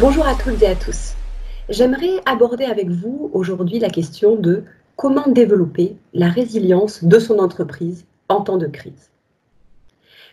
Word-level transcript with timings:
Bonjour 0.00 0.26
à 0.26 0.34
toutes 0.34 0.62
et 0.62 0.66
à 0.66 0.74
tous. 0.74 1.12
J'aimerais 1.68 2.22
aborder 2.24 2.64
avec 2.64 2.88
vous 2.88 3.30
aujourd'hui 3.34 3.78
la 3.78 3.90
question 3.90 4.34
de 4.34 4.64
comment 4.96 5.28
développer 5.28 5.94
la 6.14 6.30
résilience 6.30 7.04
de 7.04 7.18
son 7.18 7.38
entreprise 7.38 8.06
en 8.30 8.40
temps 8.40 8.56
de 8.56 8.66
crise. 8.66 9.10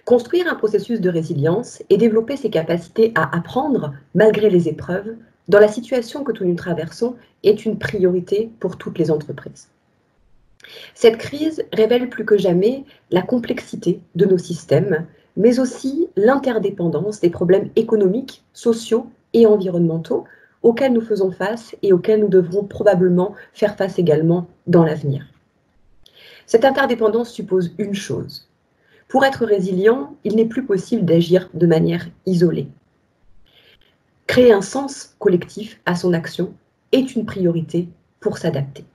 Construire 0.06 0.48
un 0.50 0.56
processus 0.56 1.02
de 1.02 1.10
résilience 1.10 1.84
et 1.90 1.98
développer 1.98 2.38
ses 2.38 2.50
capacités 2.50 3.12
à 3.16 3.36
apprendre 3.36 3.94
malgré 4.16 4.50
les 4.50 4.70
épreuves 4.70 5.16
dans 5.50 5.60
la 5.60 5.68
situation 5.68 6.24
que 6.24 6.46
nous 6.46 6.56
traversons 6.56 7.18
est 7.44 7.66
une 7.66 7.78
priorité 7.78 8.50
pour 8.62 8.78
toutes 8.78 8.98
les 8.98 9.12
entreprises. 9.12 9.68
Cette 10.96 11.18
crise 11.18 11.66
révèle 11.74 12.08
plus 12.08 12.24
que 12.24 12.38
jamais 12.38 12.86
la 13.12 13.22
complexité 13.22 14.00
de 14.16 14.24
nos 14.24 14.38
systèmes, 14.38 15.06
mais 15.36 15.60
aussi 15.60 16.08
l'interdépendance 16.16 17.20
des 17.20 17.30
problèmes 17.30 17.70
économiques, 17.76 18.46
sociaux 18.54 19.08
et 19.34 19.46
environnementaux 19.46 20.26
auxquels 20.64 20.94
nous 20.94 21.02
faisons 21.02 21.32
face 21.32 21.76
et 21.82 21.94
auxquels 21.94 22.20
nous 22.20 22.28
devrons 22.28 22.64
probablement 22.64 23.36
faire 23.54 23.76
face 23.76 24.00
également 24.00 24.48
dans 24.66 24.84
l'avenir. 24.84 25.26
Cette 26.46 26.66
interdépendance 26.66 27.32
suppose 27.32 27.74
une 27.78 27.94
chose. 27.94 28.48
Pour 29.08 29.24
être 29.24 29.46
résilient, 29.46 30.16
il 30.24 30.36
n'est 30.36 30.46
plus 30.46 30.66
possible 30.66 31.06
d'agir 31.06 31.50
de 31.54 31.68
manière 31.68 32.08
isolée. 32.26 32.68
Créer 34.28 34.52
un 34.52 34.62
sens 34.62 35.16
collectif 35.20 35.80
à 35.86 35.96
son 35.96 36.14
action 36.14 36.54
est 36.92 37.16
une 37.16 37.26
priorité 37.26 37.88
pour 38.20 38.38
s'adapter. 38.38 38.86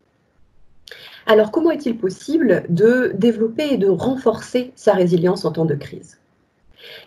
Alors 1.26 1.50
comment 1.50 1.70
est-il 1.70 1.96
possible 1.96 2.64
de 2.68 3.12
développer 3.14 3.74
et 3.74 3.78
de 3.78 3.88
renforcer 3.88 4.72
sa 4.74 4.92
résilience 4.92 5.44
en 5.44 5.52
temps 5.52 5.64
de 5.64 5.74
crise? 5.74 6.18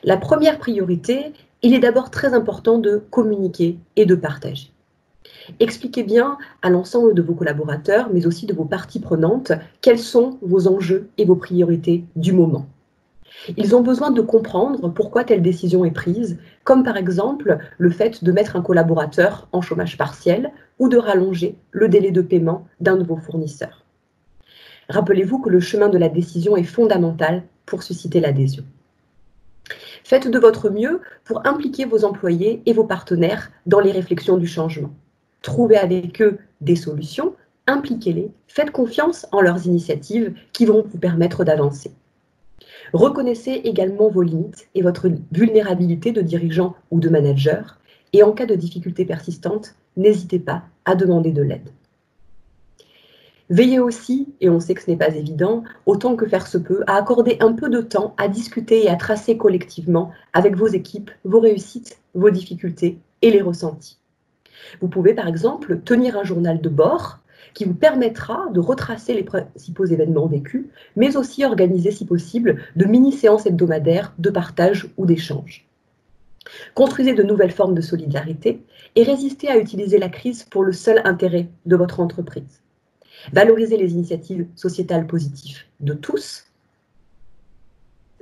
La 0.03 0.17
première 0.17 0.57
priorité 0.57 1.33
il 1.65 1.73
est 1.73 1.79
d'abord 1.79 2.11
très 2.11 2.35
important 2.35 2.77
de 2.77 3.01
communiquer 3.09 3.79
et 3.95 4.05
de 4.05 4.13
partager. 4.13 4.69
Expliquez 5.59 6.03
bien 6.03 6.37
à 6.61 6.69
l'ensemble 6.69 7.15
de 7.15 7.23
vos 7.23 7.33
collaborateurs, 7.33 8.09
mais 8.13 8.27
aussi 8.27 8.45
de 8.45 8.53
vos 8.53 8.65
parties 8.65 8.99
prenantes, 8.99 9.51
quels 9.81 9.97
sont 9.97 10.37
vos 10.43 10.67
enjeux 10.67 11.09
et 11.17 11.25
vos 11.25 11.35
priorités 11.35 12.03
du 12.15 12.33
moment. 12.33 12.67
Ils 13.57 13.75
ont 13.75 13.81
besoin 13.81 14.11
de 14.11 14.21
comprendre 14.21 14.89
pourquoi 14.89 15.23
telle 15.23 15.41
décision 15.41 15.85
est 15.85 15.91
prise, 15.91 16.37
comme 16.63 16.83
par 16.83 16.97
exemple 16.97 17.57
le 17.79 17.89
fait 17.89 18.23
de 18.23 18.31
mettre 18.31 18.55
un 18.55 18.61
collaborateur 18.61 19.47
en 19.51 19.61
chômage 19.61 19.97
partiel 19.97 20.51
ou 20.77 20.87
de 20.87 20.97
rallonger 20.97 21.55
le 21.71 21.89
délai 21.89 22.11
de 22.11 22.21
paiement 22.21 22.67
d'un 22.79 22.95
de 22.95 23.03
vos 23.03 23.17
fournisseurs. 23.17 23.83
Rappelez-vous 24.89 25.39
que 25.39 25.49
le 25.49 25.59
chemin 25.59 25.89
de 25.89 25.97
la 25.97 26.09
décision 26.09 26.55
est 26.55 26.63
fondamental 26.63 27.41
pour 27.65 27.81
susciter 27.81 28.19
l'adhésion. 28.19 28.65
Faites 30.05 30.27
de 30.27 30.37
votre 30.37 30.69
mieux 30.69 31.01
pour 31.23 31.47
impliquer 31.47 31.85
vos 31.85 32.05
employés 32.05 32.61
et 32.67 32.73
vos 32.73 32.83
partenaires 32.83 33.49
dans 33.65 33.79
les 33.79 33.91
réflexions 33.91 34.37
du 34.37 34.45
changement. 34.45 34.91
Trouvez 35.41 35.77
avec 35.77 36.21
eux 36.21 36.37
des 36.61 36.75
solutions, 36.75 37.33
impliquez-les, 37.65 38.29
faites 38.47 38.69
confiance 38.69 39.25
en 39.31 39.41
leurs 39.41 39.65
initiatives 39.65 40.35
qui 40.53 40.67
vont 40.67 40.85
vous 40.87 40.99
permettre 40.99 41.43
d'avancer. 41.43 41.91
Reconnaissez 42.93 43.61
également 43.63 44.07
vos 44.07 44.21
limites 44.21 44.67
et 44.75 44.83
votre 44.83 45.09
vulnérabilité 45.31 46.11
de 46.11 46.21
dirigeant 46.21 46.75
ou 46.91 46.99
de 46.99 47.09
manager 47.09 47.79
et 48.13 48.21
en 48.21 48.31
cas 48.31 48.45
de 48.45 48.53
difficultés 48.53 49.05
persistantes, 49.05 49.73
n'hésitez 49.97 50.37
pas 50.37 50.65
à 50.85 50.93
demander 50.93 51.31
de 51.31 51.41
l'aide. 51.41 51.71
Veillez 53.51 53.79
aussi, 53.79 54.33
et 54.41 54.49
on 54.49 54.59
sait 54.59 54.73
que 54.73 54.81
ce 54.81 54.89
n'est 54.89 54.97
pas 54.97 55.15
évident, 55.15 55.63
autant 55.85 56.15
que 56.15 56.25
faire 56.25 56.47
se 56.47 56.57
peut, 56.57 56.83
à 56.87 56.95
accorder 56.95 57.37
un 57.41 57.53
peu 57.53 57.69
de 57.69 57.79
temps 57.79 58.15
à 58.17 58.27
discuter 58.27 58.83
et 58.83 58.89
à 58.89 58.95
tracer 58.95 59.37
collectivement 59.37 60.11
avec 60.33 60.55
vos 60.55 60.67
équipes 60.67 61.11
vos 61.23 61.39
réussites, 61.39 61.99
vos 62.15 62.31
difficultés 62.31 62.97
et 63.21 63.29
les 63.29 63.43
ressentis. 63.43 63.99
Vous 64.81 64.87
pouvez 64.87 65.13
par 65.13 65.27
exemple 65.27 65.79
tenir 65.81 66.17
un 66.17 66.23
journal 66.23 66.59
de 66.59 66.69
bord 66.69 67.19
qui 67.53 67.65
vous 67.65 67.75
permettra 67.75 68.47
de 68.51 68.59
retracer 68.59 69.13
les 69.13 69.23
principaux 69.23 69.85
événements 69.85 70.27
vécus, 70.27 70.65
mais 70.95 71.15
aussi 71.15 71.45
organiser 71.45 71.91
si 71.91 72.05
possible 72.05 72.63
de 72.75 72.85
mini-séances 72.85 73.45
hebdomadaires 73.45 74.13
de 74.17 74.31
partage 74.31 74.89
ou 74.97 75.05
d'échange. 75.05 75.67
Construisez 76.73 77.13
de 77.13 77.23
nouvelles 77.23 77.51
formes 77.51 77.75
de 77.75 77.81
solidarité 77.81 78.63
et 78.95 79.03
résistez 79.03 79.49
à 79.49 79.57
utiliser 79.57 79.99
la 79.99 80.09
crise 80.09 80.43
pour 80.43 80.63
le 80.63 80.73
seul 80.73 81.01
intérêt 81.05 81.47
de 81.67 81.75
votre 81.75 81.99
entreprise 81.99 82.64
valoriser 83.33 83.77
les 83.77 83.93
initiatives 83.93 84.47
sociétales 84.55 85.07
positives 85.07 85.59
de 85.79 85.93
tous. 85.93 86.45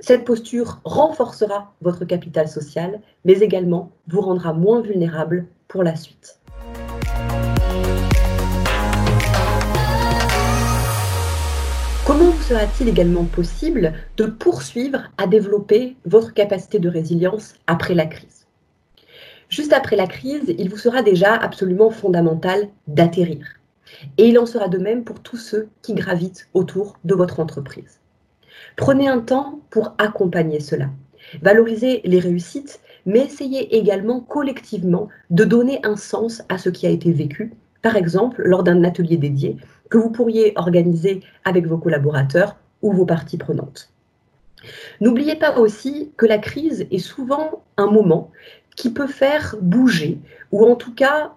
Cette 0.00 0.24
posture 0.24 0.80
renforcera 0.84 1.72
votre 1.80 2.04
capital 2.04 2.48
social, 2.48 3.00
mais 3.24 3.38
également 3.40 3.90
vous 4.08 4.20
rendra 4.20 4.52
moins 4.52 4.82
vulnérable 4.82 5.46
pour 5.68 5.82
la 5.82 5.96
suite. 5.96 6.38
Comment 12.06 12.30
vous 12.30 12.42
sera-t-il 12.42 12.90
également 12.90 13.24
possible 13.24 13.94
de 14.18 14.26
poursuivre 14.26 15.04
à 15.16 15.26
développer 15.26 15.96
votre 16.04 16.34
capacité 16.34 16.78
de 16.78 16.90
résilience 16.90 17.54
après 17.66 17.94
la 17.94 18.04
crise? 18.04 18.46
Juste 19.48 19.72
après 19.72 19.96
la 19.96 20.06
crise, 20.06 20.54
il 20.58 20.68
vous 20.68 20.76
sera 20.76 21.02
déjà 21.02 21.32
absolument 21.34 21.90
fondamental 21.90 22.68
d'atterrir. 22.88 23.46
Et 24.18 24.28
il 24.28 24.38
en 24.38 24.46
sera 24.46 24.68
de 24.68 24.78
même 24.78 25.04
pour 25.04 25.20
tous 25.20 25.36
ceux 25.36 25.68
qui 25.82 25.94
gravitent 25.94 26.48
autour 26.54 26.98
de 27.04 27.14
votre 27.14 27.40
entreprise. 27.40 28.00
Prenez 28.76 29.08
un 29.08 29.20
temps 29.20 29.60
pour 29.70 29.94
accompagner 29.98 30.60
cela. 30.60 30.90
Valorisez 31.42 32.00
les 32.04 32.20
réussites, 32.20 32.80
mais 33.06 33.20
essayez 33.20 33.76
également 33.76 34.20
collectivement 34.20 35.08
de 35.30 35.44
donner 35.44 35.80
un 35.84 35.96
sens 35.96 36.42
à 36.48 36.58
ce 36.58 36.70
qui 36.70 36.86
a 36.86 36.90
été 36.90 37.12
vécu, 37.12 37.52
par 37.82 37.96
exemple 37.96 38.42
lors 38.42 38.62
d'un 38.62 38.84
atelier 38.84 39.16
dédié 39.16 39.56
que 39.90 39.98
vous 39.98 40.10
pourriez 40.10 40.52
organiser 40.56 41.20
avec 41.44 41.66
vos 41.66 41.78
collaborateurs 41.78 42.56
ou 42.82 42.92
vos 42.92 43.06
parties 43.06 43.38
prenantes. 43.38 43.90
N'oubliez 45.00 45.36
pas 45.36 45.58
aussi 45.58 46.12
que 46.16 46.26
la 46.26 46.38
crise 46.38 46.86
est 46.90 46.98
souvent 46.98 47.62
un 47.76 47.86
moment 47.86 48.30
qui 48.76 48.90
peut 48.90 49.06
faire 49.06 49.56
bouger, 49.60 50.18
ou 50.50 50.64
en 50.64 50.74
tout 50.74 50.94
cas 50.94 51.32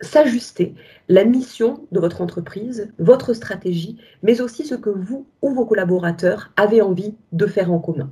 s'ajuster 0.00 0.74
la 1.08 1.24
mission 1.24 1.86
de 1.92 2.00
votre 2.00 2.20
entreprise, 2.20 2.92
votre 2.98 3.34
stratégie, 3.34 3.98
mais 4.22 4.40
aussi 4.40 4.64
ce 4.64 4.74
que 4.74 4.90
vous 4.90 5.26
ou 5.42 5.54
vos 5.54 5.66
collaborateurs 5.66 6.52
avez 6.56 6.82
envie 6.82 7.14
de 7.32 7.46
faire 7.46 7.72
en 7.72 7.78
commun. 7.78 8.10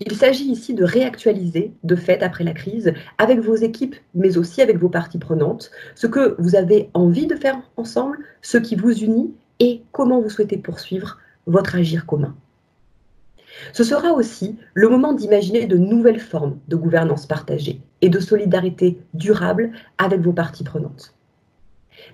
Il 0.00 0.16
s'agit 0.16 0.50
ici 0.50 0.74
de 0.74 0.84
réactualiser, 0.84 1.72
de 1.84 1.96
fait 1.96 2.22
après 2.22 2.44
la 2.44 2.52
crise, 2.52 2.92
avec 3.18 3.40
vos 3.40 3.56
équipes, 3.56 3.96
mais 4.14 4.38
aussi 4.38 4.62
avec 4.62 4.78
vos 4.78 4.88
parties 4.88 5.18
prenantes, 5.18 5.70
ce 5.94 6.06
que 6.06 6.34
vous 6.38 6.54
avez 6.54 6.90
envie 6.94 7.26
de 7.26 7.36
faire 7.36 7.60
ensemble, 7.76 8.18
ce 8.42 8.58
qui 8.58 8.76
vous 8.76 8.92
unit 8.92 9.34
et 9.60 9.82
comment 9.92 10.20
vous 10.20 10.30
souhaitez 10.30 10.56
poursuivre 10.56 11.18
votre 11.46 11.76
agir 11.76 12.06
commun. 12.06 12.34
Ce 13.72 13.84
sera 13.84 14.12
aussi 14.12 14.56
le 14.74 14.88
moment 14.88 15.12
d'imaginer 15.12 15.66
de 15.66 15.76
nouvelles 15.76 16.20
formes 16.20 16.58
de 16.68 16.76
gouvernance 16.76 17.26
partagée 17.26 17.80
et 18.00 18.08
de 18.08 18.20
solidarité 18.20 18.98
durable 19.14 19.72
avec 19.98 20.20
vos 20.20 20.32
parties 20.32 20.64
prenantes. 20.64 21.14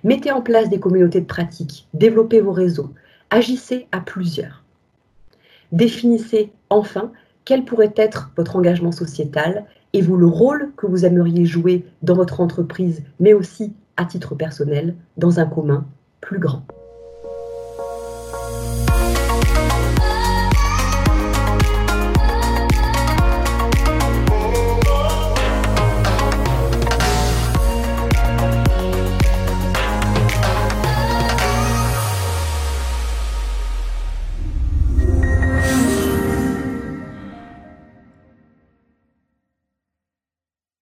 Mettez 0.03 0.31
en 0.31 0.41
place 0.41 0.69
des 0.69 0.79
communautés 0.79 1.21
de 1.21 1.25
pratique, 1.25 1.87
développez 1.93 2.41
vos 2.41 2.51
réseaux, 2.51 2.91
agissez 3.29 3.87
à 3.91 3.99
plusieurs. 3.99 4.63
Définissez 5.71 6.51
enfin 6.69 7.11
quel 7.45 7.65
pourrait 7.65 7.93
être 7.95 8.31
votre 8.37 8.55
engagement 8.55 8.91
sociétal 8.91 9.65
et 9.93 10.01
vous 10.01 10.17
le 10.17 10.27
rôle 10.27 10.71
que 10.77 10.87
vous 10.87 11.05
aimeriez 11.05 11.45
jouer 11.45 11.85
dans 12.01 12.15
votre 12.15 12.39
entreprise, 12.39 13.03
mais 13.19 13.33
aussi 13.33 13.73
à 13.97 14.05
titre 14.05 14.35
personnel, 14.35 14.95
dans 15.17 15.39
un 15.39 15.45
commun 15.45 15.85
plus 16.21 16.39
grand. 16.39 16.65